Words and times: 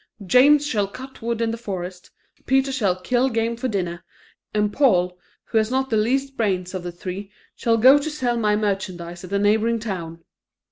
James 0.25 0.65
shall 0.65 0.87
cut 0.87 1.21
wood 1.21 1.41
in 1.41 1.51
the 1.51 1.59
forest, 1.59 2.09
Peter 2.47 2.71
shall 2.71 2.99
kill 2.99 3.29
game 3.29 3.55
for 3.55 3.67
dinner, 3.67 4.03
and 4.51 4.73
Paul, 4.73 5.15
who 5.49 5.59
has 5.59 5.69
not 5.69 5.91
the 5.91 5.95
least 5.95 6.35
brains 6.35 6.73
of 6.73 6.81
the 6.81 6.91
three, 6.91 7.31
shall 7.55 7.77
go 7.77 7.99
to 7.99 8.09
sell 8.09 8.35
my 8.35 8.55
merchandise 8.55 9.23
at 9.23 9.29
the 9.29 9.37
neighbouring 9.37 9.77
town. 9.77 10.23